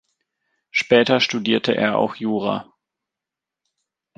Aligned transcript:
Später 0.71 1.19
studierte 1.19 1.73
er 1.75 1.99
auch 1.99 2.15
Jura. 2.15 2.73